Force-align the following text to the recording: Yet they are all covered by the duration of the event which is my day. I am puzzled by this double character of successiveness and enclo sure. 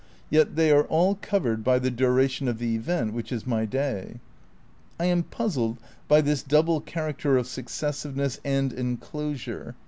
Yet 0.31 0.55
they 0.55 0.71
are 0.71 0.85
all 0.85 1.13
covered 1.21 1.63
by 1.63 1.77
the 1.77 1.91
duration 1.91 2.47
of 2.47 2.57
the 2.57 2.75
event 2.75 3.13
which 3.13 3.31
is 3.31 3.45
my 3.45 3.65
day. 3.65 4.19
I 4.99 5.05
am 5.05 5.21
puzzled 5.21 5.77
by 6.07 6.21
this 6.21 6.41
double 6.41 6.81
character 6.81 7.37
of 7.37 7.45
successiveness 7.45 8.39
and 8.43 8.71
enclo 8.73 9.37
sure. 9.37 9.75